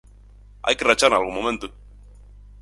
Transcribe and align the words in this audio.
Hai 0.65 0.75
que 0.77 0.87
rachar 0.89 1.11
nalgún 1.11 1.37
momento. 1.39 1.67